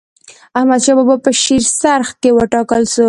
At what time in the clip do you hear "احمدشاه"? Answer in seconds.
0.57-0.95